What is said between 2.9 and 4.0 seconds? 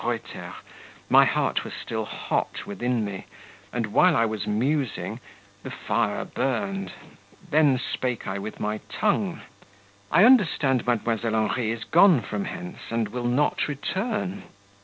me, and